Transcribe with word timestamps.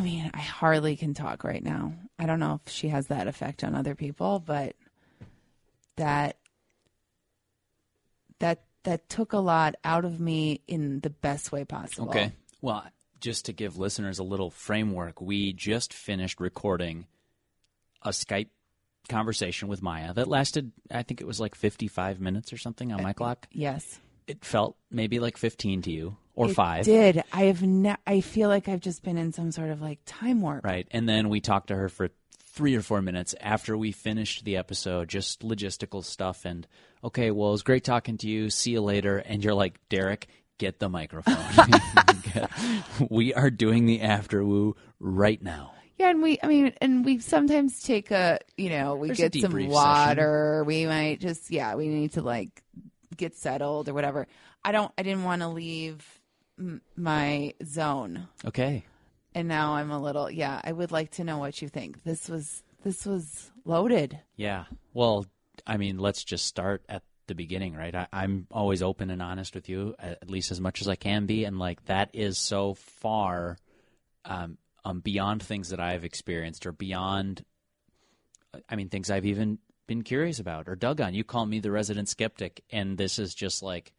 I 0.00 0.02
mean, 0.02 0.30
I 0.32 0.40
hardly 0.40 0.96
can 0.96 1.12
talk 1.12 1.44
right 1.44 1.62
now. 1.62 1.92
I 2.18 2.24
don't 2.24 2.40
know 2.40 2.58
if 2.64 2.72
she 2.72 2.88
has 2.88 3.08
that 3.08 3.28
effect 3.28 3.62
on 3.62 3.74
other 3.74 3.94
people, 3.94 4.40
but 4.40 4.74
that 5.96 6.38
that 8.38 8.62
that 8.84 9.10
took 9.10 9.34
a 9.34 9.38
lot 9.38 9.74
out 9.84 10.06
of 10.06 10.18
me 10.18 10.62
in 10.66 11.00
the 11.00 11.10
best 11.10 11.52
way 11.52 11.66
possible. 11.66 12.08
Okay. 12.08 12.32
Well, 12.62 12.82
just 13.20 13.44
to 13.44 13.52
give 13.52 13.76
listeners 13.76 14.18
a 14.18 14.22
little 14.22 14.48
framework, 14.48 15.20
we 15.20 15.52
just 15.52 15.92
finished 15.92 16.40
recording 16.40 17.06
a 18.00 18.08
Skype 18.08 18.48
conversation 19.10 19.68
with 19.68 19.82
Maya 19.82 20.14
that 20.14 20.28
lasted, 20.28 20.72
I 20.90 21.02
think 21.02 21.20
it 21.20 21.26
was 21.26 21.40
like 21.40 21.54
55 21.54 22.20
minutes 22.20 22.54
or 22.54 22.56
something 22.56 22.90
on 22.90 23.00
uh, 23.00 23.02
my 23.02 23.12
clock. 23.12 23.48
Yes. 23.52 24.00
It 24.26 24.46
felt 24.46 24.78
maybe 24.90 25.20
like 25.20 25.36
15 25.36 25.82
to 25.82 25.90
you 25.90 26.16
or 26.40 26.50
It 26.50 26.54
five. 26.54 26.84
Did 26.84 27.22
I 27.32 27.44
have? 27.44 27.62
Ne- 27.62 27.96
I 28.06 28.20
feel 28.22 28.48
like 28.48 28.68
I've 28.68 28.80
just 28.80 29.02
been 29.02 29.18
in 29.18 29.32
some 29.32 29.52
sort 29.52 29.70
of 29.70 29.82
like 29.82 29.98
time 30.06 30.40
warp. 30.40 30.64
Right. 30.64 30.88
And 30.90 31.08
then 31.08 31.28
we 31.28 31.40
talked 31.40 31.68
to 31.68 31.76
her 31.76 31.88
for 31.88 32.08
three 32.52 32.74
or 32.74 32.80
four 32.80 33.02
minutes 33.02 33.34
after 33.40 33.76
we 33.76 33.92
finished 33.92 34.44
the 34.44 34.56
episode, 34.56 35.08
just 35.08 35.40
logistical 35.40 36.02
stuff. 36.02 36.44
And 36.46 36.66
okay, 37.04 37.30
well, 37.30 37.48
it 37.48 37.52
was 37.52 37.62
great 37.62 37.84
talking 37.84 38.16
to 38.18 38.28
you. 38.28 38.48
See 38.48 38.72
you 38.72 38.80
later. 38.80 39.18
And 39.18 39.44
you're 39.44 39.54
like, 39.54 39.78
Derek, 39.90 40.28
get 40.58 40.78
the 40.78 40.88
microphone. 40.88 41.36
we 43.10 43.34
are 43.34 43.50
doing 43.50 43.84
the 43.84 44.00
after 44.00 44.42
woo 44.42 44.76
right 44.98 45.42
now. 45.42 45.74
Yeah, 45.98 46.08
and 46.08 46.22
we, 46.22 46.38
I 46.42 46.46
mean, 46.46 46.72
and 46.80 47.04
we 47.04 47.18
sometimes 47.18 47.82
take 47.82 48.10
a, 48.10 48.38
you 48.56 48.70
know, 48.70 48.96
we 48.96 49.08
There's 49.08 49.18
get 49.18 49.34
some 49.34 49.68
water. 49.68 50.64
We 50.66 50.86
might 50.86 51.20
just, 51.20 51.50
yeah, 51.50 51.74
we 51.74 51.88
need 51.88 52.12
to 52.12 52.22
like 52.22 52.62
get 53.14 53.36
settled 53.36 53.90
or 53.90 53.92
whatever. 53.92 54.26
I 54.64 54.72
don't, 54.72 54.90
I 54.96 55.02
didn't 55.02 55.24
want 55.24 55.42
to 55.42 55.48
leave 55.48 56.19
m- 56.60 56.82
my 56.96 57.54
zone, 57.64 58.28
Okay. 58.44 58.84
and 59.34 59.48
now 59.48 59.74
I'm 59.74 59.90
a 59.90 60.00
little, 60.00 60.30
yeah. 60.30 60.60
I 60.62 60.70
would 60.72 60.92
like 60.92 61.10
to 61.12 61.24
know 61.24 61.38
what 61.38 61.60
you 61.62 61.68
think. 61.68 62.04
This 62.04 62.28
was, 62.28 62.62
this 62.84 63.04
was 63.06 63.50
loaded. 63.64 64.18
Yeah. 64.36 64.64
Well, 64.94 65.26
I 65.66 65.76
mean, 65.78 65.98
let's 65.98 66.22
just 66.22 66.46
start 66.46 66.82
at 66.88 67.02
the 67.26 67.34
beginning, 67.34 67.74
right? 67.74 67.94
I, 67.94 68.06
I'm 68.12 68.46
always 68.50 68.82
open 68.82 69.10
and 69.10 69.22
honest 69.22 69.54
with 69.54 69.68
you, 69.68 69.94
at 69.98 70.18
at 70.22 70.30
least 70.30 70.50
as 70.50 70.60
much 70.60 70.80
as 70.80 70.88
I 70.88 70.96
can 70.96 71.26
be, 71.26 71.44
and 71.44 71.58
like 71.58 71.84
that 71.86 72.10
is 72.12 72.38
so 72.38 72.74
far 72.74 73.56
um, 74.24 74.58
um, 74.84 75.00
beyond 75.00 75.42
things 75.42 75.70
that 75.70 75.80
I've 75.80 76.04
experienced, 76.04 76.66
or 76.66 76.72
beyond, 76.72 77.44
I 78.68 78.76
mean, 78.76 78.88
things 78.88 79.10
I've 79.10 79.26
even 79.26 79.58
been 79.86 80.02
curious 80.02 80.38
about 80.38 80.68
or 80.68 80.74
dug 80.76 81.00
on. 81.00 81.14
You 81.14 81.24
call 81.24 81.46
me 81.46 81.60
the 81.60 81.70
resident 81.70 82.08
skeptic, 82.08 82.62
and 82.70 82.96
this 82.98 83.18
is 83.18 83.34
just 83.34 83.62
like 83.62 83.92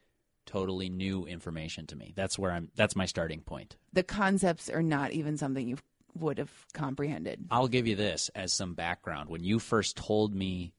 totally 0.45 0.89
new 0.89 1.25
information 1.25 1.87
to 1.87 1.95
me. 1.95 2.13
That's 2.15 2.37
where 2.37 2.51
I'm. 2.51 2.69
That's 2.75 2.95
my 2.95 3.05
starting 3.05 3.41
point. 3.41 3.75
The 3.93 4.03
concepts 4.03 4.69
are 4.69 4.83
not 4.83 5.11
even 5.11 5.37
something 5.37 5.67
you 5.67 5.77
would 6.15 6.37
have 6.37 6.51
comprehended. 6.73 7.45
I'll 7.49 7.67
give 7.67 7.87
you 7.87 7.95
this 7.95 8.29
as 8.35 8.53
some 8.53 8.73
background. 8.73 9.29
When 9.29 9.43
you 9.43 9.59
first 9.59 9.95
told 9.95 10.35
me, 10.35 10.73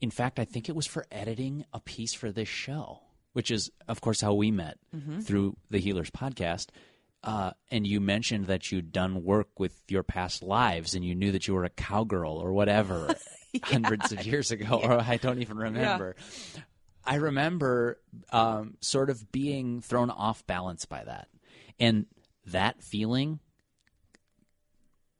in 0.00 0.10
fact, 0.10 0.38
I 0.38 0.44
think 0.44 0.68
it 0.68 0.76
was 0.76 0.86
for 0.86 1.06
editing 1.10 1.64
a 1.72 1.80
piece 1.80 2.14
for 2.14 2.30
this 2.30 2.48
show, 2.48 3.00
which 3.32 3.50
is, 3.50 3.70
of 3.88 4.00
course, 4.00 4.20
how 4.20 4.34
we 4.34 4.50
met 4.50 4.78
through 5.22 5.56
the 5.70 5.78
Healers 5.78 6.10
podcast. 6.10 6.68
Uh, 7.24 7.50
and 7.72 7.84
you 7.86 8.00
mentioned 8.00 8.46
that 8.46 8.70
you'd 8.70 8.92
done 8.92 9.24
work 9.24 9.58
with 9.58 9.82
your 9.88 10.04
past 10.04 10.42
lives 10.42 10.94
and 10.94 11.04
you 11.04 11.14
knew 11.14 11.32
that 11.32 11.48
you 11.48 11.54
were 11.54 11.64
a 11.64 11.70
cowgirl 11.70 12.36
or 12.36 12.52
whatever 12.52 13.12
hundreds 13.64 14.12
of 14.12 14.24
years 14.24 14.52
ago, 14.52 14.80
or 14.80 15.00
I 15.00 15.16
don't 15.16 15.40
even 15.40 15.56
remember. 15.56 16.14
I 17.06 17.16
remember 17.16 17.98
um, 18.32 18.76
sort 18.80 19.10
of 19.10 19.30
being 19.32 19.80
thrown 19.80 20.10
off 20.10 20.46
balance 20.46 20.84
by 20.86 21.04
that. 21.04 21.28
And 21.78 22.06
that 22.46 22.82
feeling 22.82 23.40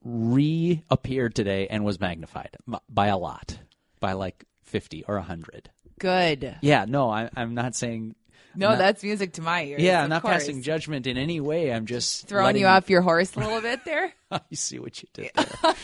reappeared 0.03 1.35
today 1.35 1.67
and 1.69 1.85
was 1.85 2.01
magnified 2.01 2.57
by 2.89 3.09
a 3.09 3.17
lot, 3.19 3.59
by 4.01 4.13
like 4.13 4.45
50 4.65 5.05
or 5.05 5.17
100. 5.17 5.71
Good. 5.99 6.57
Yeah, 6.61 6.85
no, 6.87 7.11
I, 7.11 7.31
I'm 7.37 7.55
not 7.55 7.75
saying. 7.75 8.15
No, 8.55 8.71
not- 8.71 8.79
that's 8.79 9.03
music 9.03 9.35
to 9.35 9.43
my 9.43 9.65
ears. 9.65 9.83
Yeah, 9.83 10.03
I'm 10.03 10.11
not 10.11 10.23
course. 10.23 10.35
passing 10.35 10.63
judgment 10.63 11.07
in 11.07 11.17
any 11.17 11.41
way. 11.41 11.73
I'm 11.73 11.87
just 11.87 12.29
Throwing 12.29 12.47
letting- 12.47 12.63
you 12.63 12.69
off 12.69 12.89
your 12.91 13.03
horse 13.03 13.35
a 13.35 13.41
little 13.41 13.61
bit 13.61 13.85
there. 13.85 14.13
I 14.31 14.41
see 14.53 14.79
what 14.79 15.03
you 15.03 15.09
did 15.13 15.31
there. 15.63 15.75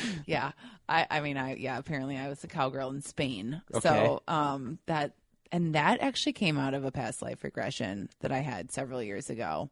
yeah. 0.26 0.52
I 0.88 1.06
i 1.10 1.20
mean 1.20 1.36
i 1.36 1.54
yeah 1.54 1.78
apparently 1.78 2.16
i 2.18 2.28
was 2.28 2.42
a 2.44 2.48
cowgirl 2.48 2.90
in 2.90 3.02
spain. 3.02 3.62
Okay. 3.72 3.88
so 3.88 4.22
um 4.28 4.78
that 4.86 5.12
and 5.50 5.74
that 5.74 6.00
actually 6.00 6.32
came 6.32 6.58
out 6.58 6.74
of 6.74 6.84
a 6.84 6.90
past 6.90 7.22
life 7.22 7.44
regression 7.44 8.08
that 8.20 8.32
i 8.32 8.38
had 8.38 8.70
several 8.72 9.02
years 9.02 9.30
ago 9.30 9.70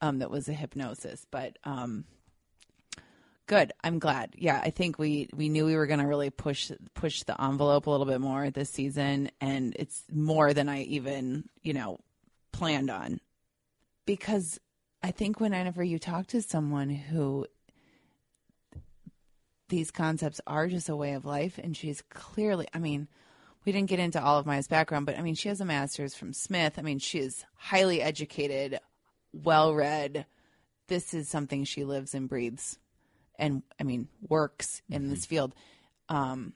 um 0.00 0.18
that 0.20 0.30
was 0.30 0.48
a 0.48 0.52
hypnosis. 0.52 1.26
But 1.30 1.58
um 1.64 2.04
good. 3.46 3.72
I'm 3.84 3.98
glad. 3.98 4.34
Yeah 4.36 4.60
i 4.64 4.70
think 4.70 4.98
we 4.98 5.28
we 5.34 5.48
knew 5.48 5.66
we 5.66 5.76
were 5.76 5.86
going 5.86 6.00
to 6.00 6.06
really 6.06 6.30
push 6.30 6.70
push 6.94 7.22
the 7.24 7.40
envelope 7.40 7.86
a 7.86 7.90
little 7.90 8.06
bit 8.06 8.20
more 8.20 8.50
this 8.50 8.70
season 8.70 9.30
and 9.40 9.74
it's 9.78 10.02
more 10.12 10.52
than 10.54 10.68
i 10.68 10.82
even 10.82 11.48
you 11.62 11.74
know 11.74 11.98
planned 12.52 12.90
on. 12.90 13.20
Because 14.06 14.58
i 15.02 15.10
think 15.10 15.38
whenever 15.38 15.84
you 15.84 15.98
talk 15.98 16.26
to 16.28 16.40
someone 16.40 16.88
who 16.90 17.46
these 19.68 19.90
concepts 19.90 20.40
are 20.46 20.68
just 20.68 20.88
a 20.88 20.96
way 20.96 21.12
of 21.12 21.24
life 21.24 21.58
and 21.62 21.76
she's 21.76 22.02
clearly 22.10 22.66
i 22.72 22.78
mean 22.78 23.08
we 23.64 23.72
didn't 23.72 23.88
get 23.88 23.98
into 23.98 24.22
all 24.22 24.38
of 24.38 24.46
maya's 24.46 24.68
background 24.68 25.06
but 25.06 25.18
i 25.18 25.22
mean 25.22 25.34
she 25.34 25.48
has 25.48 25.60
a 25.60 25.64
master's 25.64 26.14
from 26.14 26.32
smith. 26.32 26.74
I 26.78 26.82
mean 26.82 26.98
she 26.98 27.18
is 27.18 27.44
highly 27.56 28.00
educated 28.00 28.78
well 29.32 29.74
read 29.74 30.26
this 30.88 31.14
is 31.14 31.28
something 31.28 31.64
she 31.64 31.84
lives 31.84 32.14
and 32.14 32.28
breathes 32.28 32.78
and 33.38 33.62
i 33.80 33.82
mean 33.82 34.08
works 34.28 34.82
in 34.88 35.08
this 35.10 35.26
field. 35.26 35.54
Um 36.08 36.52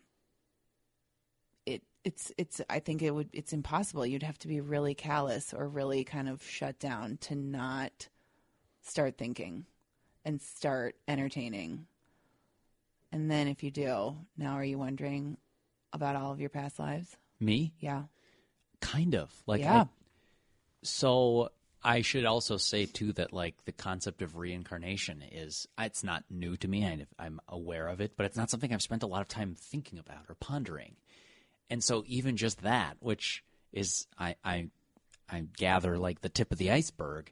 it 1.66 1.82
it's 2.04 2.32
it's 2.38 2.60
i 2.70 2.78
think 2.78 3.02
it 3.02 3.10
would 3.10 3.28
it's 3.32 3.52
impossible. 3.52 4.06
You'd 4.06 4.22
have 4.22 4.38
to 4.40 4.48
be 4.48 4.60
really 4.60 4.94
callous 4.94 5.52
or 5.52 5.68
really 5.68 6.04
kind 6.04 6.28
of 6.28 6.42
shut 6.42 6.78
down 6.78 7.18
to 7.22 7.34
not 7.34 8.08
start 8.82 9.18
thinking 9.18 9.66
and 10.24 10.40
start 10.40 10.94
entertaining 11.08 11.86
and 13.12 13.30
then 13.30 13.48
if 13.48 13.62
you 13.62 13.70
do, 13.70 14.16
now 14.36 14.52
are 14.54 14.64
you 14.64 14.78
wondering 14.78 15.36
about 15.92 16.16
all 16.16 16.32
of 16.32 16.40
your 16.40 16.50
past 16.50 16.78
lives? 16.78 17.16
Me? 17.40 17.72
Yeah. 17.80 18.04
Kind 18.80 19.14
of. 19.14 19.30
Like, 19.46 19.60
Yeah. 19.62 19.82
I- 19.82 19.88
so 20.82 21.50
I 21.82 22.02
should 22.02 22.24
also 22.24 22.56
say, 22.56 22.86
too, 22.86 23.12
that 23.14 23.32
like 23.32 23.64
the 23.64 23.72
concept 23.72 24.22
of 24.22 24.36
reincarnation 24.36 25.22
is, 25.22 25.66
uh, 25.78 25.82
it's 25.84 26.04
not 26.04 26.24
new 26.30 26.56
to 26.58 26.68
me. 26.68 26.86
I, 26.86 27.06
I'm 27.18 27.40
aware 27.48 27.88
of 27.88 28.00
it, 28.00 28.16
but 28.16 28.26
it's 28.26 28.36
not 28.36 28.50
something 28.50 28.72
I've 28.72 28.82
spent 28.82 29.02
a 29.02 29.06
lot 29.06 29.22
of 29.22 29.28
time 29.28 29.54
thinking 29.58 29.98
about 29.98 30.24
or 30.28 30.34
pondering. 30.34 30.96
And 31.68 31.82
so 31.82 32.02
even 32.06 32.36
just 32.36 32.62
that, 32.62 32.96
which 33.00 33.44
is, 33.72 34.06
I, 34.18 34.36
I, 34.44 34.68
I 35.28 35.44
gather 35.56 35.98
like 35.98 36.20
the 36.20 36.28
tip 36.28 36.52
of 36.52 36.58
the 36.58 36.70
iceberg, 36.70 37.30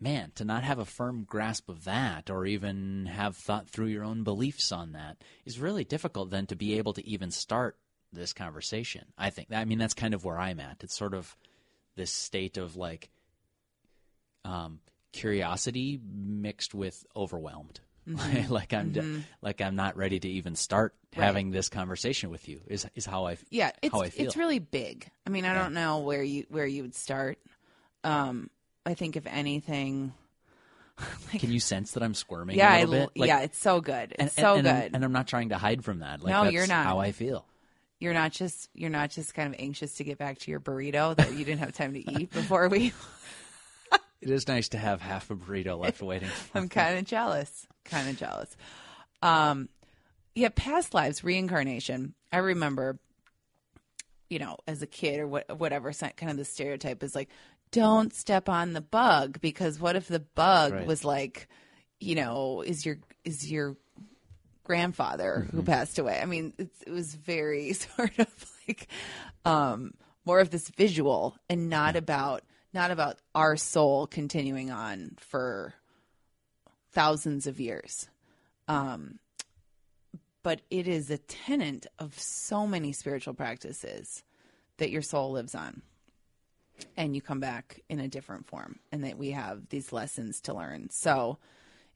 man, 0.00 0.32
to 0.36 0.44
not 0.44 0.64
have 0.64 0.78
a 0.78 0.84
firm 0.84 1.24
grasp 1.24 1.68
of 1.68 1.84
that 1.84 2.30
or 2.30 2.46
even 2.46 3.06
have 3.06 3.36
thought 3.36 3.68
through 3.68 3.86
your 3.86 4.04
own 4.04 4.24
beliefs 4.24 4.72
on 4.72 4.92
that 4.92 5.18
is 5.44 5.58
really 5.60 5.84
difficult 5.84 6.30
then 6.30 6.46
to 6.46 6.56
be 6.56 6.78
able 6.78 6.92
to 6.94 7.06
even 7.06 7.30
start 7.30 7.76
this 8.12 8.32
conversation. 8.32 9.04
I 9.18 9.30
think. 9.30 9.48
I 9.52 9.64
mean, 9.64 9.78
that's 9.78 9.94
kind 9.94 10.14
of 10.14 10.24
where 10.24 10.38
I'm 10.38 10.58
at. 10.60 10.82
It's 10.82 10.96
sort 10.96 11.14
of 11.14 11.36
this 11.96 12.10
state 12.10 12.56
of 12.56 12.76
like 12.76 13.10
um, 14.44 14.80
curiosity 15.12 16.00
mixed 16.04 16.74
with 16.74 17.04
overwhelmed. 17.14 17.80
like 18.48 18.72
I'm 18.72 18.90
d- 18.90 19.22
like 19.42 19.60
I'm 19.60 19.76
not 19.76 19.96
ready 19.96 20.18
to 20.18 20.28
even 20.28 20.56
start 20.56 20.94
having 21.12 21.50
this 21.50 21.68
conversation 21.68 22.30
with 22.30 22.48
you. 22.48 22.60
Is 22.66 22.86
is 22.94 23.06
how 23.06 23.26
I 23.26 23.36
Yeah, 23.50 23.70
it's 23.82 23.92
how 23.92 24.00
I 24.00 24.08
feel. 24.08 24.26
it's 24.26 24.36
really 24.36 24.58
big. 24.58 25.08
I 25.26 25.30
mean, 25.30 25.44
I 25.44 25.54
don't 25.54 25.74
know 25.74 25.98
where 26.00 26.22
you 26.22 26.46
where 26.48 26.66
you 26.66 26.82
would 26.82 26.94
start. 26.94 27.38
Um 28.02 28.50
I 28.90 28.94
think 28.94 29.16
if 29.16 29.26
anything 29.26 30.12
Can 31.38 31.50
you 31.50 31.60
sense 31.60 31.92
that 31.92 32.02
I'm 32.02 32.14
squirming 32.14 32.56
Yeah, 32.56 32.74
a 32.76 32.80
I? 32.80 32.84
Like- 32.84 33.10
yeah, 33.14 33.40
it's 33.40 33.58
so 33.58 33.80
good. 33.80 34.12
It's 34.12 34.20
and, 34.20 34.30
so 34.32 34.54
and, 34.54 34.62
good. 34.64 34.70
and 34.70 34.84
I'm, 34.84 34.94
and 34.96 35.04
I'm 35.04 35.12
not 35.12 35.26
trying 35.28 35.48
to 35.50 35.58
hide 35.58 35.84
from 35.84 36.00
that. 36.00 36.22
Like 36.22 36.32
No, 36.32 36.42
that's 36.44 36.52
you're 36.54 36.66
not. 36.66 36.84
How 36.84 36.98
I 36.98 37.12
feel. 37.12 37.46
you're 37.98 38.14
not 38.14 38.32
just 38.32 38.68
you're 38.74 38.90
not 38.90 39.10
just 39.10 39.34
kind 39.34 39.52
of 39.54 39.60
anxious 39.60 39.94
to 39.94 40.04
get 40.04 40.18
back 40.18 40.38
to 40.40 40.50
your 40.50 40.60
burrito 40.60 41.16
that 41.16 41.32
you 41.32 41.44
didn't 41.44 41.60
have 41.60 41.72
time 41.72 41.94
to 41.94 42.10
eat 42.20 42.30
before 42.32 42.68
we 42.68 42.92
It 44.20 44.28
is 44.28 44.46
nice 44.46 44.68
to 44.70 44.78
have 44.78 45.00
half 45.00 45.30
a 45.30 45.34
burrito 45.34 45.78
left 45.78 46.02
waiting. 46.02 46.28
For 46.28 46.58
I'm 46.58 46.68
kind 46.68 46.98
of 46.98 47.06
jealous. 47.06 47.66
Kind 47.86 48.10
of 48.10 48.18
jealous. 48.18 48.54
Um, 49.22 49.70
yeah, 50.34 50.50
past 50.54 50.92
lives, 50.92 51.24
reincarnation. 51.24 52.14
I 52.30 52.38
remember, 52.38 52.98
you 54.28 54.38
know, 54.38 54.58
as 54.66 54.82
a 54.82 54.86
kid 54.86 55.20
or 55.20 55.26
what, 55.26 55.58
whatever, 55.58 55.90
kind 55.92 56.30
of 56.30 56.36
the 56.36 56.44
stereotype 56.44 57.02
is 57.02 57.14
like, 57.14 57.30
don't 57.72 58.12
step 58.14 58.48
on 58.48 58.72
the 58.72 58.80
bug 58.80 59.40
because 59.40 59.78
what 59.78 59.96
if 59.96 60.08
the 60.08 60.20
bug 60.20 60.72
Right. 60.72 60.86
was 60.86 61.04
like, 61.04 61.48
you 62.00 62.14
know, 62.14 62.62
is 62.62 62.84
your 62.84 62.98
is 63.24 63.50
your 63.50 63.76
grandfather 64.64 65.46
who 65.50 65.62
passed 65.62 65.98
away? 65.98 66.18
I 66.20 66.26
mean, 66.26 66.52
it's, 66.58 66.82
it 66.82 66.90
was 66.90 67.14
very 67.14 67.72
sort 67.74 68.18
of 68.18 68.50
like 68.66 68.88
um, 69.44 69.92
more 70.24 70.40
of 70.40 70.50
this 70.50 70.68
visual 70.70 71.36
and 71.48 71.68
not 71.68 71.96
about 71.96 72.42
not 72.72 72.90
about 72.90 73.18
our 73.34 73.56
soul 73.56 74.06
continuing 74.06 74.70
on 74.70 75.16
for 75.18 75.74
thousands 76.92 77.46
of 77.46 77.60
years. 77.60 78.08
Um, 78.68 79.18
but 80.42 80.60
it 80.70 80.88
is 80.88 81.10
a 81.10 81.18
tenant 81.18 81.86
of 81.98 82.18
so 82.18 82.66
many 82.66 82.92
spiritual 82.92 83.34
practices 83.34 84.22
that 84.78 84.90
your 84.90 85.02
soul 85.02 85.32
lives 85.32 85.54
on. 85.54 85.82
And 86.96 87.14
you 87.14 87.22
come 87.22 87.40
back 87.40 87.80
in 87.88 88.00
a 88.00 88.08
different 88.08 88.46
form, 88.46 88.78
and 88.92 89.04
that 89.04 89.18
we 89.18 89.30
have 89.32 89.68
these 89.68 89.92
lessons 89.92 90.40
to 90.42 90.54
learn. 90.54 90.90
So, 90.90 91.38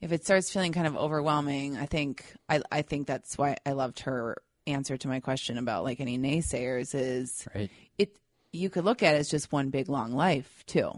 if 0.01 0.13
it 0.13 0.25
starts 0.25 0.53
feeling 0.53 0.73
kind 0.73 0.87
of 0.87 0.97
overwhelming, 0.97 1.77
I 1.77 1.87
think 1.87 2.25
I, 2.49 2.63
I 2.71 2.83
think 2.83 3.07
that's 3.07 3.39
why 3.39 3.57
I 3.65 3.73
loved 3.73 4.01
her 4.01 4.37
answer 4.67 4.97
to 4.97 5.09
my 5.09 5.21
question 5.21 5.59
about 5.59 5.85
like 5.85 6.01
any 6.01 6.19
naysayers 6.19 6.95
is 6.95 7.47
Right. 7.55 7.71
it 7.99 8.17
you 8.53 8.71
could 8.71 8.85
look 8.85 9.03
at 9.03 9.15
it 9.15 9.19
as 9.19 9.29
just 9.29 9.53
one 9.53 9.69
big 9.71 9.89
long 9.89 10.13
life 10.13 10.65
too. 10.67 10.91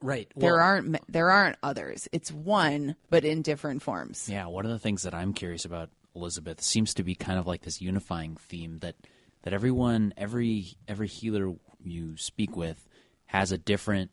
Right. 0.00 0.28
There 0.36 0.60
aren't 0.60 0.98
there 1.10 1.30
aren't 1.30 1.56
others. 1.62 2.08
It's 2.12 2.32
one, 2.32 2.96
but 3.08 3.24
in 3.24 3.42
different 3.42 3.82
forms. 3.82 4.28
Yeah, 4.28 4.46
one 4.46 4.64
of 4.64 4.72
the 4.72 4.78
things 4.78 5.02
that 5.04 5.14
I'm 5.14 5.32
curious 5.32 5.64
about 5.64 5.90
Elizabeth 6.16 6.60
seems 6.60 6.94
to 6.94 7.04
be 7.04 7.14
kind 7.14 7.38
of 7.38 7.46
like 7.46 7.62
this 7.62 7.80
unifying 7.80 8.36
theme 8.36 8.78
that 8.80 8.96
that 9.42 9.52
everyone, 9.54 10.12
every 10.16 10.74
every 10.88 11.06
healer 11.06 11.54
you 11.84 12.16
speak 12.16 12.56
with 12.56 12.88
has 13.26 13.52
a 13.52 13.58
different 13.58 14.10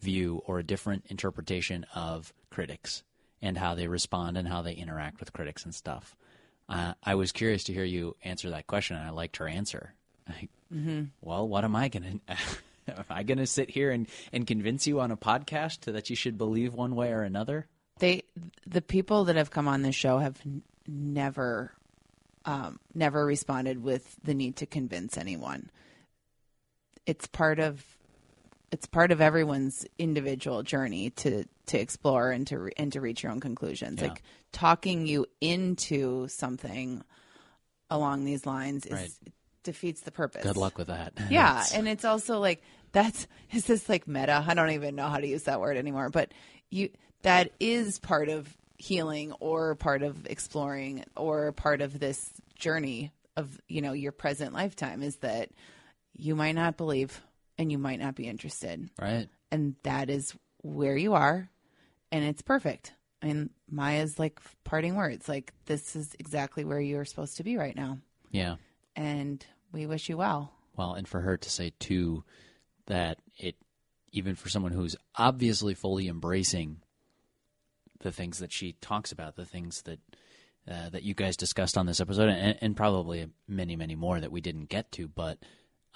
view 0.00 0.42
or 0.46 0.58
a 0.58 0.64
different 0.64 1.04
interpretation 1.08 1.86
of 1.94 2.32
critics 2.50 3.02
and 3.42 3.56
how 3.56 3.74
they 3.74 3.86
respond 3.86 4.36
and 4.36 4.48
how 4.48 4.62
they 4.62 4.72
interact 4.72 5.20
with 5.20 5.32
critics 5.32 5.64
and 5.64 5.74
stuff. 5.74 6.16
Uh, 6.68 6.94
I 7.02 7.14
was 7.14 7.32
curious 7.32 7.64
to 7.64 7.72
hear 7.72 7.84
you 7.84 8.16
answer 8.24 8.50
that 8.50 8.66
question, 8.66 8.96
and 8.96 9.06
I 9.06 9.10
liked 9.10 9.36
her 9.36 9.46
answer. 9.46 9.94
I, 10.28 10.48
Well, 11.20 11.46
what 11.46 11.64
am 11.64 11.76
I 11.76 11.88
going 11.88 12.20
to? 12.28 12.36
Am 12.88 13.04
I 13.10 13.22
going 13.22 13.38
to 13.38 13.46
sit 13.46 13.70
here 13.70 13.90
and, 13.90 14.06
and 14.32 14.46
convince 14.46 14.86
you 14.86 15.00
on 15.00 15.10
a 15.10 15.16
podcast 15.16 15.92
that 15.92 16.08
you 16.10 16.16
should 16.16 16.38
believe 16.38 16.72
one 16.72 16.94
way 16.94 17.12
or 17.12 17.22
another? 17.22 17.66
They 17.98 18.24
the 18.66 18.82
people 18.82 19.24
that 19.24 19.36
have 19.36 19.50
come 19.50 19.68
on 19.68 19.82
this 19.82 19.94
show 19.94 20.18
have 20.18 20.38
n- 20.44 20.62
never 20.86 21.72
um, 22.44 22.78
never 22.94 23.24
responded 23.24 23.82
with 23.82 24.16
the 24.22 24.34
need 24.34 24.56
to 24.56 24.66
convince 24.66 25.16
anyone. 25.16 25.70
It's 27.06 27.26
part 27.26 27.58
of 27.58 27.84
it's 28.72 28.86
part 28.86 29.12
of 29.12 29.20
everyone's 29.20 29.86
individual 29.98 30.62
journey 30.62 31.10
to 31.10 31.44
to 31.66 31.78
explore 31.80 32.30
and 32.30 32.46
to 32.48 32.58
re- 32.58 32.72
and 32.76 32.92
to 32.92 33.00
reach 33.00 33.22
your 33.22 33.32
own 33.32 33.40
conclusions. 33.40 34.00
Yeah. 34.00 34.08
Like 34.08 34.22
talking 34.52 35.06
you 35.06 35.26
into 35.40 36.28
something 36.28 37.02
along 37.90 38.24
these 38.24 38.44
lines 38.46 38.86
is 38.86 38.92
Right. 38.92 39.10
defeats 39.62 40.00
the 40.02 40.10
purpose. 40.10 40.42
Good 40.42 40.56
luck 40.56 40.78
with 40.78 40.88
that. 40.88 41.12
Yeah, 41.30 41.52
It's- 41.52 41.74
and 41.74 41.86
it's 41.88 42.04
also 42.04 42.38
like 42.40 42.62
that's 42.92 43.26
is 43.52 43.66
this 43.66 43.88
like 43.88 44.08
meta? 44.08 44.44
I 44.46 44.54
don't 44.54 44.70
even 44.70 44.96
know 44.96 45.08
how 45.08 45.18
to 45.18 45.26
use 45.26 45.44
that 45.44 45.60
word 45.60 45.76
anymore, 45.76 46.08
but 46.10 46.32
you 46.70 46.90
that 47.22 47.52
is 47.60 47.98
part 47.98 48.28
of 48.28 48.54
healing 48.78 49.32
or 49.40 49.74
part 49.76 50.02
of 50.02 50.26
exploring 50.26 51.04
or 51.16 51.52
part 51.52 51.80
of 51.80 51.98
this 51.98 52.30
journey 52.56 53.10
of, 53.36 53.58
you 53.68 53.80
know, 53.80 53.92
your 53.92 54.12
present 54.12 54.52
lifetime 54.52 55.02
is 55.02 55.16
that 55.16 55.48
you 56.16 56.34
might 56.34 56.54
not 56.54 56.76
believe 56.76 57.22
and 57.58 57.70
you 57.70 57.78
might 57.78 58.00
not 58.00 58.14
be 58.14 58.26
interested. 58.26 58.90
right. 59.00 59.28
And 59.52 59.76
that 59.84 60.10
is 60.10 60.34
where 60.62 60.96
you 60.96 61.14
are 61.14 61.48
and 62.12 62.24
it's 62.24 62.42
perfect. 62.42 62.92
I 63.22 63.26
mean, 63.26 63.50
Maya's 63.70 64.18
like 64.18 64.40
parting 64.64 64.94
words, 64.96 65.28
like 65.28 65.52
this 65.66 65.96
is 65.96 66.14
exactly 66.18 66.64
where 66.64 66.80
you're 66.80 67.04
supposed 67.04 67.36
to 67.38 67.44
be 67.44 67.56
right 67.56 67.74
now. 67.74 67.98
Yeah. 68.30 68.56
And 68.94 69.44
we 69.72 69.86
wish 69.86 70.08
you 70.08 70.16
well. 70.16 70.52
Well, 70.76 70.94
and 70.94 71.08
for 71.08 71.20
her 71.20 71.36
to 71.36 71.50
say 71.50 71.72
too 71.78 72.24
that 72.86 73.18
it, 73.38 73.56
even 74.12 74.34
for 74.34 74.48
someone 74.48 74.72
who's 74.72 74.96
obviously 75.16 75.74
fully 75.74 76.08
embracing 76.08 76.78
the 78.00 78.12
things 78.12 78.38
that 78.38 78.52
she 78.52 78.72
talks 78.80 79.12
about, 79.12 79.36
the 79.36 79.44
things 79.44 79.82
that 79.82 79.98
uh, 80.70 80.88
that 80.90 81.04
you 81.04 81.14
guys 81.14 81.36
discussed 81.36 81.78
on 81.78 81.86
this 81.86 82.00
episode, 82.00 82.28
and, 82.28 82.58
and 82.60 82.76
probably 82.76 83.28
many, 83.46 83.76
many 83.76 83.94
more 83.94 84.18
that 84.18 84.32
we 84.32 84.40
didn't 84.40 84.68
get 84.68 84.90
to, 84.92 85.08
but. 85.08 85.38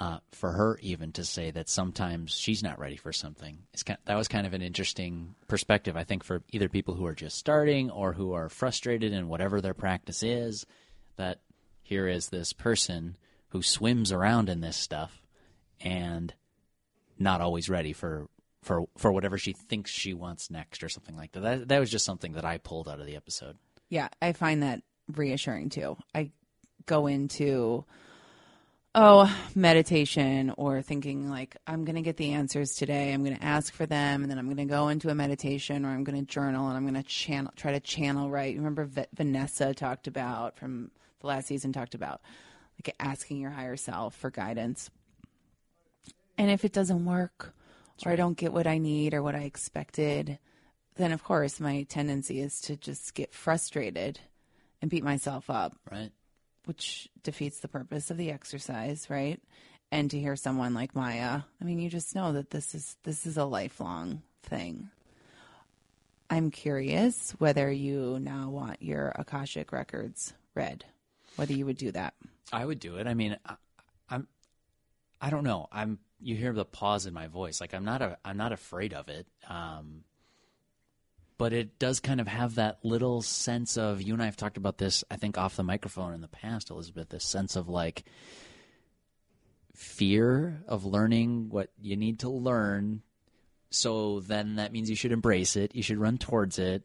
Uh, 0.01 0.19
for 0.33 0.51
her, 0.53 0.79
even 0.81 1.13
to 1.13 1.23
say 1.23 1.51
that 1.51 1.69
sometimes 1.69 2.33
she's 2.33 2.63
not 2.63 2.79
ready 2.79 2.97
for 2.97 3.13
something, 3.13 3.59
kind 3.85 3.99
that 4.07 4.17
was 4.17 4.29
kind 4.29 4.47
of 4.47 4.55
an 4.55 4.63
interesting 4.63 5.35
perspective. 5.47 5.95
I 5.95 6.05
think 6.05 6.25
for 6.25 6.43
either 6.53 6.71
people 6.71 6.95
who 6.95 7.05
are 7.05 7.15
just 7.15 7.37
starting 7.37 7.91
or 7.91 8.15
who 8.15 8.33
are 8.33 8.49
frustrated 8.49 9.13
in 9.13 9.29
whatever 9.29 9.61
their 9.61 9.75
practice 9.75 10.23
is, 10.23 10.65
that 11.17 11.41
here 11.83 12.09
is 12.09 12.31
this 12.31 12.55
person 12.55 13.19
who 13.49 13.61
swims 13.61 14.11
around 14.11 14.49
in 14.49 14.63
this 14.63 14.79
stuff 14.79 15.21
and 15.83 16.33
not 17.19 17.43
always 17.43 17.69
ready 17.69 17.93
for 17.93 18.29
for 18.63 18.85
for 18.97 19.13
whatever 19.13 19.37
she 19.37 19.53
thinks 19.53 19.91
she 19.91 20.15
wants 20.15 20.51
next 20.51 20.83
or 20.83 20.89
something 20.89 21.17
like 21.17 21.33
that. 21.33 21.41
That 21.41 21.69
that 21.69 21.79
was 21.79 21.91
just 21.91 22.07
something 22.07 22.33
that 22.33 22.45
I 22.47 22.57
pulled 22.57 22.89
out 22.89 23.01
of 23.01 23.07
the 23.07 23.17
episode. 23.17 23.59
Yeah, 23.91 24.09
I 24.23 24.33
find 24.33 24.63
that 24.63 24.83
reassuring 25.15 25.69
too. 25.69 25.99
I 26.15 26.31
go 26.87 27.07
into 27.07 27.85
oh, 28.95 29.35
meditation 29.55 30.53
or 30.57 30.83
thinking 30.83 31.31
like 31.31 31.57
I'm 31.67 31.85
going 31.85 31.97
to 31.97 32.03
get 32.03 32.17
the 32.17 32.33
answers 32.33 32.75
today. 32.75 33.13
I'm 33.13 33.25
going 33.25 33.37
to 33.37 33.45
ask 33.45 33.73
for 33.73 33.87
them 33.87 34.23
and 34.23 34.31
then 34.31 34.39
I'm 34.39 34.47
going 34.47 34.57
to 34.57 34.65
go 34.65 34.89
into 34.89 35.11
a 35.11 35.15
meditation 35.15 35.85
or 35.85 35.91
I'm 35.91 36.05
going 36.05 36.19
to 36.19 36.27
journal 36.27 36.69
and 36.69 36.77
I'm 36.77 36.83
going 36.83 37.01
to 37.01 37.09
channel 37.09 37.53
try 37.57 37.73
to 37.73 37.81
channel 37.81 38.31
right. 38.31 38.57
Remember 38.57 38.85
V- 38.85 39.05
Vanessa 39.15 39.75
talked 39.75 40.07
about 40.07 40.59
from 40.59 40.91
the 41.21 41.27
last 41.27 41.47
season 41.47 41.73
talked 41.73 41.95
about 41.95 42.21
like 42.79 42.95
asking 42.99 43.39
your 43.39 43.51
higher 43.51 43.77
self 43.77 44.15
for 44.15 44.31
guidance. 44.31 44.91
And 46.37 46.51
if 46.51 46.65
it 46.65 46.73
doesn't 46.73 47.05
work 47.05 47.55
or 48.05 48.13
I 48.13 48.17
don't 48.17 48.37
get 48.37 48.53
what 48.53 48.67
I 48.67 48.79
need 48.79 49.15
or 49.15 49.23
what 49.23 49.35
I 49.35 49.41
expected, 49.41 50.39
then 50.97 51.13
of 51.13 51.23
course 51.23 51.61
my 51.61 51.83
tendency 51.85 52.41
is 52.41 52.61
to 52.63 52.77
just 52.77 53.15
get 53.15 53.35
frustrated 53.35 54.19
and 54.83 54.91
beat 54.91 55.05
myself 55.05 55.51
up, 55.51 55.77
Right? 55.91 56.11
Which 56.65 57.09
defeats 57.23 57.61
the 57.61 57.69
purpose 57.69 58.11
of 58.11 58.17
the 58.17 58.31
exercise, 58.31 59.09
right? 59.09 59.41
And 59.93 60.11
to 60.11 60.21
hear 60.21 60.37
someone 60.37 60.75
like 60.75 60.95
Maya, 60.95 61.43
I 61.61 61.65
mean, 61.65 61.81
you 61.81 61.91
just 61.91 62.15
know 62.15 62.33
that 62.33 62.51
this 62.51 62.75
is 62.75 62.97
this 63.03 63.27
is 63.27 63.37
a 63.37 63.45
lifelong 63.45 64.23
thing. 64.43 64.91
I'm 66.29 66.53
curious 66.53 67.33
whether 67.39 67.71
you 67.71 68.19
now 68.21 68.51
want 68.51 68.83
your 68.83 69.13
Akashic 69.17 69.73
records 69.73 70.33
read, 70.55 70.85
whether 71.35 71.53
you 71.53 71.67
would 71.67 71.77
do 71.77 71.91
that. 71.91 72.15
I 72.53 72.65
would 72.65 72.79
do 72.79 72.97
it. 72.97 73.09
I 73.09 73.15
mean, 73.15 73.37
I, 73.45 73.57
I'm 74.09 74.29
I 75.21 75.31
don't 75.31 75.45
know. 75.45 75.67
I'm 75.73 75.99
you 76.21 76.37
hear 76.37 76.53
the 76.53 76.65
pause 76.65 77.07
in 77.07 77.15
my 77.15 77.27
voice. 77.27 77.61
Like 77.61 77.75
I'm 77.75 77.85
not 77.85 78.01
a 78.01 78.19
I'm 78.25 78.37
not 78.37 78.53
afraid 78.53 78.95
of 78.95 79.09
it. 79.09 79.27
Um 79.49 80.05
but 81.41 81.55
it 81.55 81.79
does 81.79 82.01
kind 82.01 82.21
of 82.21 82.29
have 82.29 82.57
that 82.57 82.79
little 82.83 83.23
sense 83.23 83.79
of 83.79 84.03
you 84.03 84.13
and 84.13 84.21
I 84.23 84.27
have 84.27 84.37
talked 84.37 84.59
about 84.59 84.77
this 84.77 85.05
I 85.11 85.17
think 85.17 85.39
off 85.39 85.57
the 85.57 85.63
microphone 85.63 86.13
in 86.13 86.21
the 86.21 86.29
past 86.29 86.69
Elizabeth 86.69 87.09
this 87.09 87.25
sense 87.25 87.57
of 87.57 87.67
like 87.67 88.05
fear 89.75 90.63
of 90.69 90.85
learning 90.85 91.49
what 91.49 91.71
you 91.81 91.97
need 91.97 92.19
to 92.19 92.29
learn. 92.29 93.01
So 93.71 94.21
then 94.21 94.57
that 94.57 94.71
means 94.71 94.91
you 94.91 94.97
should 94.97 95.13
embrace 95.13 95.57
it 95.57 95.75
you 95.75 95.83
should 95.83 95.97
run 95.97 96.19
towards 96.19 96.59
it. 96.59 96.83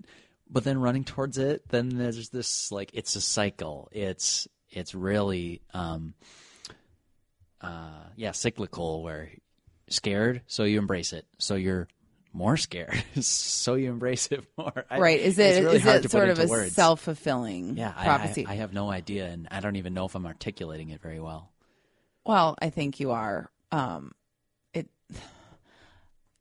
But 0.50 0.64
then 0.64 0.80
running 0.80 1.04
towards 1.04 1.38
it 1.38 1.68
then 1.68 1.90
there's 1.90 2.30
this 2.30 2.72
like 2.72 2.92
it's 2.94 3.18
a 3.18 3.22
cycle. 3.22 3.90
It's 3.92 4.48
it's 4.70 4.96
really 4.96 5.64
um 5.74 6.14
uh 7.60 8.06
yeah 8.16 8.32
cyclical 8.32 9.04
where 9.04 9.32
scared 9.90 10.44
so 10.48 10.64
you 10.64 10.80
embrace 10.80 11.12
it. 11.12 11.26
So 11.40 11.56
you're 11.56 11.90
more 12.36 12.58
scared 12.58 13.04
so 13.22 13.76
you 13.76 13.90
embrace 13.90 14.28
it 14.28 14.44
more 14.58 14.86
I- 14.90 15.00
right? 15.00 15.20
Is 15.20 15.40
it's 15.40 15.60
really 15.60 15.80
to 15.80 15.96
it 15.96 16.12
sort 16.12 16.30
of 16.30 16.40
a 16.40 16.48
words. 16.48 16.74
self 16.76 17.00
fulfilling 17.02 17.78
yeah 17.78 17.94
I- 17.96 18.04
prophecy? 18.06 18.46
I, 18.48 18.52
I 18.52 18.56
have 18.56 18.74
no 18.74 18.92
idea 18.92 19.26
and 19.28 19.48
i 19.52 19.60
don't 19.62 19.78
even 19.78 19.94
know 19.94 20.06
if 20.06 20.16
i'm 20.16 20.26
articulating 20.26 20.90
it 20.90 21.02
very 21.02 21.20
well 21.20 21.50
Well, 22.26 22.56
I 22.62 22.70
think 22.72 23.00
you 23.00 23.12
are. 23.12 23.50
Um, 23.72 24.14
it. 24.74 24.88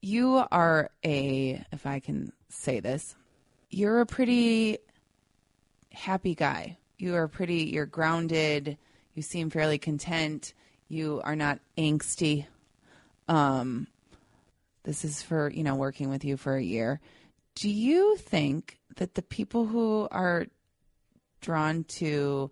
You 0.00 0.44
are 0.50 0.90
a, 1.04 1.64
if 1.72 1.86
I 1.86 2.00
can 2.00 2.32
say 2.48 2.80
this, 2.80 3.14
you're 3.70 4.00
a 4.00 4.06
pretty 4.06 4.78
happy 5.92 6.34
guy. 6.34 6.78
You 6.98 7.14
are 7.16 7.28
pretty. 7.28 7.64
You're 7.64 7.86
grounded. 7.86 8.78
You 9.14 9.22
seem 9.22 9.50
fairly 9.50 9.78
content. 9.78 10.52
You 10.88 11.20
are 11.24 11.36
not 11.36 11.58
angsty. 11.78 12.46
Um, 13.28 13.86
this 14.84 15.04
is 15.04 15.22
for 15.22 15.50
you 15.50 15.62
know 15.62 15.74
working 15.74 16.08
with 16.08 16.24
you 16.24 16.36
for 16.36 16.56
a 16.56 16.62
year. 16.62 17.00
Do 17.54 17.68
you 17.68 18.16
think 18.16 18.78
that 18.96 19.14
the 19.14 19.22
people 19.22 19.66
who 19.66 20.08
are 20.10 20.46
drawn 21.40 21.84
to 21.84 22.50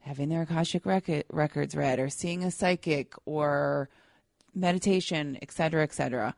having 0.00 0.28
their 0.28 0.42
Akashic 0.42 0.84
rec- 0.84 1.24
records 1.32 1.74
read 1.74 1.98
or 1.98 2.10
seeing 2.10 2.44
a 2.44 2.50
psychic 2.50 3.14
or 3.24 3.88
meditation, 4.54 5.38
et 5.40 5.50
cetera, 5.50 5.82
et 5.82 5.92
cetera. 5.92 6.34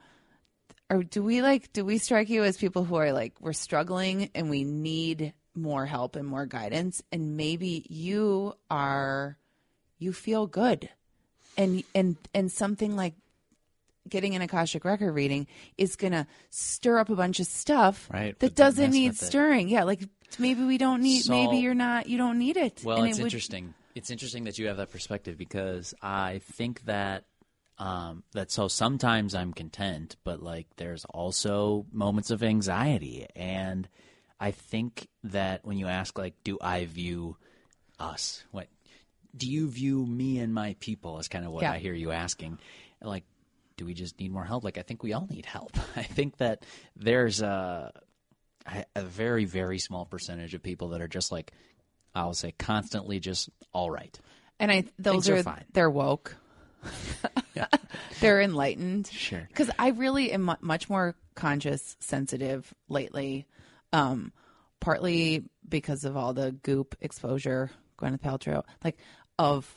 Or 0.88 1.02
do 1.02 1.22
we 1.22 1.42
like, 1.42 1.72
do 1.72 1.84
we 1.84 1.98
strike 1.98 2.28
you 2.28 2.44
as 2.44 2.56
people 2.56 2.84
who 2.84 2.94
are 2.94 3.12
like, 3.12 3.34
we're 3.40 3.52
struggling 3.52 4.30
and 4.34 4.48
we 4.48 4.62
need 4.62 5.32
more 5.54 5.84
help 5.84 6.14
and 6.14 6.26
more 6.26 6.46
guidance? 6.46 7.02
And 7.10 7.36
maybe 7.36 7.84
you 7.88 8.54
are, 8.70 9.36
you 9.98 10.12
feel 10.12 10.46
good 10.46 10.88
and, 11.56 11.82
and, 11.94 12.16
and 12.32 12.52
something 12.52 12.94
like 12.94 13.14
getting 14.08 14.34
an 14.34 14.42
Akashic 14.42 14.84
record 14.84 15.12
reading 15.12 15.46
is 15.76 15.96
going 15.96 16.12
to 16.12 16.26
stir 16.50 16.98
up 16.98 17.08
a 17.10 17.16
bunch 17.16 17.40
of 17.40 17.46
stuff 17.46 18.08
Right, 18.12 18.38
that 18.40 18.54
doesn't 18.54 18.90
need 18.90 19.08
with 19.10 19.22
it. 19.22 19.26
stirring. 19.26 19.68
Yeah, 19.68 19.84
like 19.84 20.00
maybe 20.38 20.64
we 20.64 20.78
don't 20.78 21.02
need. 21.02 21.22
So- 21.22 21.32
maybe 21.32 21.58
you're 21.58 21.74
not. 21.74 22.08
You 22.08 22.18
don't 22.18 22.38
need 22.38 22.56
it. 22.56 22.82
Well, 22.84 22.98
And 22.98 23.08
it's 23.08 23.18
it 23.18 23.22
would- 23.22 23.26
interesting. 23.32 23.74
It's 23.94 24.10
interesting 24.10 24.44
that 24.44 24.58
you 24.58 24.66
have 24.66 24.76
that 24.76 24.90
perspective 24.90 25.38
because 25.38 25.94
I 26.02 26.40
think 26.52 26.84
that 26.84 27.24
um, 27.78 28.22
that 28.32 28.50
so 28.50 28.68
sometimes 28.68 29.34
I'm 29.34 29.52
content, 29.52 30.16
but 30.24 30.42
like 30.42 30.66
there's 30.76 31.04
also 31.06 31.86
moments 31.92 32.30
of 32.30 32.42
anxiety, 32.42 33.26
and 33.36 33.88
I 34.40 34.50
think 34.50 35.08
that 35.24 35.64
when 35.64 35.78
you 35.78 35.86
ask 35.86 36.18
like, 36.18 36.34
do 36.44 36.58
I 36.60 36.84
view 36.86 37.36
us? 37.98 38.44
What 38.50 38.68
do 39.36 39.50
you 39.50 39.68
view 39.68 40.04
me 40.06 40.38
and 40.38 40.52
my 40.54 40.76
people? 40.80 41.18
Is 41.18 41.28
kind 41.28 41.44
of 41.44 41.52
what 41.52 41.62
Yeah. 41.62 41.72
I 41.72 41.78
hear 41.78 41.92
you 41.94 42.12
asking. 42.12 42.58
Like, 43.02 43.24
do 43.76 43.84
we 43.84 43.94
just 43.94 44.18
need 44.18 44.30
more 44.32 44.44
help? 44.44 44.64
Like, 44.64 44.78
I 44.78 44.82
think 44.82 45.02
we 45.02 45.12
all 45.12 45.26
need 45.30 45.46
help. 45.46 45.72
I 45.96 46.02
think 46.02 46.38
that 46.38 46.64
there's 46.96 47.42
a 47.42 47.92
a 48.96 49.02
very 49.02 49.44
very 49.44 49.78
small 49.78 50.04
percentage 50.06 50.52
of 50.54 50.62
people 50.62 50.88
that 50.88 51.00
are 51.00 51.06
just 51.06 51.30
like 51.30 51.52
I'll 52.14 52.34
say 52.34 52.52
constantly 52.58 53.20
just 53.20 53.48
all 53.72 53.90
right. 53.90 54.18
And 54.58 54.72
I 54.72 54.84
those 54.98 55.28
are 55.28 55.36
are, 55.36 55.42
fine. 55.42 55.64
they're 55.72 55.90
woke. 55.90 56.34
they're 58.20 58.40
enlightened. 58.40 59.06
Sure. 59.08 59.44
Because 59.48 59.70
I 59.78 59.88
really 59.90 60.32
am 60.32 60.50
much 60.60 60.88
more 60.88 61.14
conscious, 61.34 61.96
sensitive 62.00 62.72
lately. 62.88 63.46
Um, 63.92 64.32
partly 64.80 65.44
because 65.68 66.04
of 66.04 66.16
all 66.16 66.32
the 66.32 66.52
goop 66.52 66.96
exposure, 67.00 67.70
Gwyneth 67.98 68.20
Paltrow, 68.20 68.62
like 68.84 68.98
of 69.38 69.72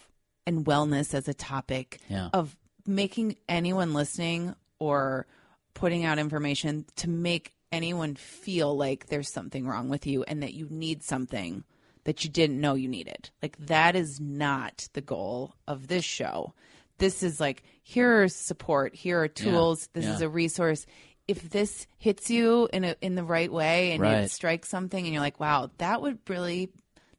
and 0.48 0.65
wellness 0.65 1.13
as 1.13 1.27
a 1.27 1.34
topic 1.34 2.00
Yeah. 2.10 2.29
of 2.34 2.56
making 2.86 3.36
anyone 3.48 3.93
listening 3.93 4.55
or 4.79 5.27
putting 5.74 6.05
out 6.05 6.19
information 6.19 6.86
to 6.98 7.09
make 7.09 7.53
anyone 7.71 8.15
feel 8.15 8.75
like 8.75 9.07
there's 9.07 9.31
something 9.31 9.67
wrong 9.67 9.89
with 9.89 10.07
you 10.07 10.24
and 10.24 10.41
that 10.43 10.53
you 10.53 10.67
need 10.69 11.03
something 11.03 11.63
that 12.05 12.24
you 12.24 12.29
didn't 12.29 12.59
know 12.59 12.74
you 12.74 12.88
needed. 12.88 13.29
Like 13.41 13.57
that 13.67 13.95
is 13.95 14.19
not 14.19 14.88
the 14.93 15.01
goal 15.01 15.53
of 15.67 15.88
this 15.88 16.03
show. 16.03 16.53
This 16.98 17.21
is 17.24 17.39
like 17.39 17.63
here 17.83 18.24
are 18.24 18.27
support, 18.27 18.95
here 18.95 19.21
are 19.21 19.27
tools, 19.27 19.88
this 19.93 20.05
is 20.05 20.21
a 20.21 20.29
resource. 20.29 20.86
If 21.27 21.50
this 21.50 21.86
hits 22.00 22.31
you 22.31 22.67
in 22.74 22.83
a, 22.83 22.95
in 23.01 23.13
the 23.15 23.24
right 23.24 23.51
way 23.51 23.91
and 23.91 24.01
Right. 24.01 24.24
it 24.24 24.31
strikes 24.31 24.67
something 24.69 25.03
and 25.05 25.13
you're 25.13 25.21
like, 25.21 25.39
"Wow, 25.39 25.69
that 25.77 26.01
would 26.01 26.17
really 26.27 26.71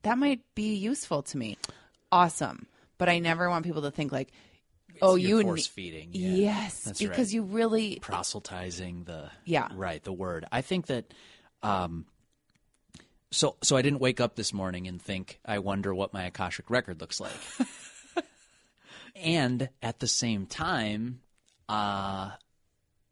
that 0.03 0.19
might 0.19 0.41
be 0.57 0.75
useful 0.75 1.23
to 1.23 1.39
me." 1.39 1.57
Awesome. 2.11 2.67
But 2.99 3.09
I 3.09 3.21
never 3.21 3.49
want 3.49 3.65
people 3.65 3.83
to 3.83 3.91
think 3.91 4.11
like, 4.11 4.33
"Oh, 5.03 5.15
you 5.17 5.43
force 5.43 5.67
ne- 5.67 5.83
feeding. 5.83 6.11
Yeah. 6.13 6.29
Yes, 6.31 6.81
That's 6.85 6.99
because 7.01 7.29
right. 7.29 7.33
you 7.35 7.43
really 7.43 7.99
proselytizing 8.01 9.05
the 9.05 9.31
Yeah. 9.45 9.69
right 9.75 10.03
the 10.03 10.13
word. 10.13 10.45
I 10.51 10.61
think 10.63 10.87
that 10.87 11.13
um 11.63 12.07
so 13.31 13.57
so 13.63 13.77
I 13.77 13.83
didn't 13.83 14.01
wake 14.01 14.21
up 14.21 14.35
this 14.37 14.53
morning 14.53 14.87
and 14.89 15.01
think 15.01 15.41
I 15.45 15.59
wonder 15.61 15.95
what 15.95 16.13
my 16.13 16.25
akashic 16.25 16.69
record 16.71 17.01
looks 17.01 17.21
like. 17.21 17.33
and 19.15 19.69
at 19.83 20.01
the 20.01 20.07
same 20.09 20.47
time, 20.47 21.21
uh, 21.69 22.31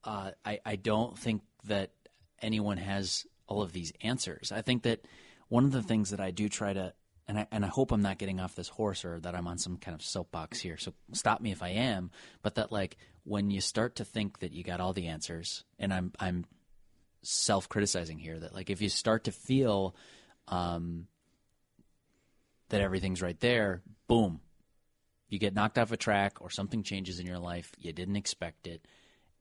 uh, 0.04 0.30
I 0.44 0.60
I 0.64 0.76
don't 0.76 1.18
think 1.18 1.42
that 1.66 1.90
anyone 2.40 2.76
has 2.78 3.26
all 3.46 3.62
of 3.62 3.72
these 3.72 3.92
answers. 4.02 4.52
I 4.52 4.62
think 4.62 4.82
that 4.82 5.00
one 5.48 5.64
of 5.64 5.72
the 5.72 5.82
things 5.82 6.10
that 6.10 6.20
I 6.20 6.30
do 6.30 6.48
try 6.48 6.72
to 6.72 6.92
and 7.28 7.38
I, 7.40 7.46
and 7.52 7.64
I 7.64 7.68
hope 7.68 7.92
I'm 7.92 8.02
not 8.02 8.18
getting 8.18 8.40
off 8.40 8.56
this 8.56 8.68
horse 8.68 9.04
or 9.04 9.20
that 9.20 9.34
I'm 9.34 9.46
on 9.46 9.58
some 9.58 9.76
kind 9.76 9.94
of 9.94 10.02
soapbox 10.02 10.60
here. 10.60 10.78
So 10.78 10.94
stop 11.12 11.40
me 11.40 11.52
if 11.52 11.62
I 11.62 11.68
am. 11.70 12.10
But 12.42 12.54
that 12.54 12.72
like 12.72 12.96
when 13.24 13.50
you 13.50 13.60
start 13.60 13.96
to 13.96 14.04
think 14.04 14.38
that 14.40 14.52
you 14.52 14.64
got 14.64 14.80
all 14.80 14.94
the 14.94 15.08
answers, 15.08 15.64
and 15.78 15.92
I'm 15.92 16.12
I'm 16.18 16.46
self 17.22 17.68
criticizing 17.68 18.18
here 18.18 18.38
that 18.38 18.54
like 18.54 18.70
if 18.70 18.80
you 18.80 18.88
start 18.88 19.24
to 19.24 19.32
feel 19.32 19.94
um, 20.48 21.06
that 22.70 22.80
everything's 22.80 23.22
right 23.22 23.38
there, 23.40 23.82
boom, 24.06 24.40
you 25.28 25.38
get 25.38 25.54
knocked 25.54 25.78
off 25.78 25.92
a 25.92 25.96
track 25.96 26.40
or 26.40 26.50
something 26.50 26.82
changes 26.82 27.20
in 27.20 27.26
your 27.26 27.38
life 27.38 27.72
you 27.78 27.92
didn't 27.92 28.16
expect 28.16 28.66
it 28.66 28.86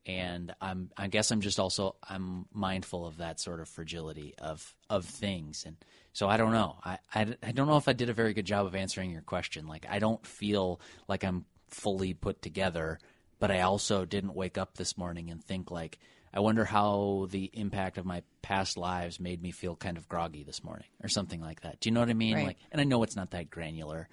and 0.08 0.56
i'm 0.62 0.90
i 0.98 1.08
guess 1.08 1.32
i'm 1.32 1.42
just 1.42 1.60
also 1.60 1.96
i'm 2.10 2.46
mindful 2.54 3.06
of 3.06 3.18
that 3.18 3.40
sort 3.40 3.60
of 3.60 3.68
fragility 3.68 4.34
of 4.40 4.74
of 4.90 5.06
things. 5.06 5.66
And 5.66 5.76
so 6.14 6.28
i 6.28 6.38
don't 6.38 6.54
know. 6.54 6.78
I, 6.84 6.98
I 7.14 7.36
i 7.44 7.52
don't 7.52 7.68
know 7.68 7.78
if 7.78 7.88
i 7.88 7.94
did 7.94 8.10
a 8.10 8.14
very 8.14 8.34
good 8.34 8.46
job 8.46 8.66
of 8.66 8.74
answering 8.74 9.12
your 9.12 9.22
question. 9.22 9.68
Like 9.68 9.86
i 9.90 10.00
don't 10.00 10.26
feel 10.26 10.80
like 11.08 11.24
i'm 11.24 11.46
fully 11.68 12.14
put 12.14 12.42
together 12.42 12.98
but 13.40 13.52
i 13.52 13.60
also 13.60 14.06
didn't 14.06 14.34
wake 14.34 14.58
up 14.58 14.78
this 14.78 14.98
morning 14.98 15.30
and 15.30 15.44
think 15.44 15.70
like 15.70 16.00
i 16.34 16.40
wonder 16.40 16.64
how 16.64 17.28
the 17.30 17.50
impact 17.52 17.98
of 17.98 18.06
my 18.06 18.24
past 18.42 18.78
lives 18.78 19.20
made 19.20 19.42
me 19.42 19.52
feel 19.52 19.76
kind 19.76 19.98
of 19.98 20.08
groggy 20.08 20.44
this 20.46 20.64
morning 20.64 20.88
or 21.04 21.10
something 21.10 21.42
like 21.42 21.60
that. 21.62 21.82
Do 21.82 21.90
you 21.90 21.94
know 21.94 22.00
what 22.00 22.10
i 22.10 22.14
mean? 22.14 22.36
Right. 22.36 22.48
like 22.48 22.58
and 22.72 22.80
i 22.80 22.86
know 22.86 23.04
it's 23.04 23.18
not 23.18 23.32
that 23.32 23.50
granular. 23.50 24.08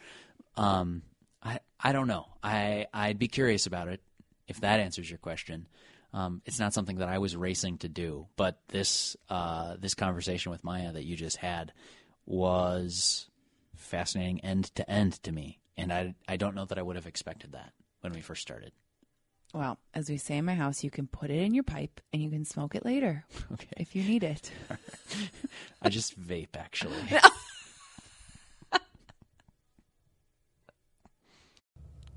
Um, 0.56 1.02
I 1.42 1.60
I 1.78 1.92
don't 1.92 2.08
know. 2.08 2.26
I 2.42 2.86
I'd 2.92 3.18
be 3.18 3.28
curious 3.28 3.66
about 3.66 3.88
it 3.88 4.00
if 4.48 4.60
that 4.60 4.80
answers 4.80 5.08
your 5.10 5.18
question. 5.18 5.66
Um, 6.12 6.42
it's 6.46 6.60
not 6.60 6.72
something 6.72 6.98
that 6.98 7.08
I 7.08 7.18
was 7.18 7.34
racing 7.36 7.78
to 7.78 7.88
do, 7.88 8.28
but 8.36 8.60
this 8.68 9.16
uh, 9.28 9.76
this 9.80 9.94
conversation 9.94 10.52
with 10.52 10.62
Maya 10.62 10.92
that 10.92 11.04
you 11.04 11.16
just 11.16 11.38
had 11.38 11.72
was 12.24 13.28
fascinating 13.74 14.40
end 14.44 14.66
to 14.76 14.88
end 14.88 15.14
to 15.24 15.32
me, 15.32 15.58
and 15.76 15.92
I 15.92 16.14
I 16.28 16.36
don't 16.36 16.54
know 16.54 16.64
that 16.66 16.78
I 16.78 16.82
would 16.82 16.96
have 16.96 17.06
expected 17.06 17.52
that 17.52 17.72
when 18.00 18.12
we 18.12 18.20
first 18.20 18.42
started. 18.42 18.72
well, 19.52 19.78
as 19.92 20.08
we 20.10 20.16
say 20.16 20.36
in 20.38 20.44
my 20.44 20.54
house, 20.54 20.84
you 20.84 20.90
can 20.90 21.06
put 21.06 21.30
it 21.30 21.40
in 21.40 21.54
your 21.54 21.64
pipe 21.64 22.00
and 22.12 22.20
you 22.22 22.30
can 22.30 22.44
smoke 22.44 22.74
it 22.74 22.84
later 22.84 23.24
Okay, 23.52 23.68
if 23.76 23.94
you 23.96 24.02
need 24.04 24.22
it. 24.24 24.50
I 25.82 25.88
just 25.88 26.20
vape 26.20 26.56
actually. 26.56 26.96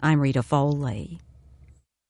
I'm 0.00 0.20
Rita 0.20 0.44
Foley. 0.44 1.18